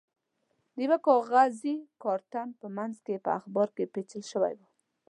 [0.75, 4.61] د یوه کاغذي کارتن په منځ کې په اخبار کې پېچل شوی و.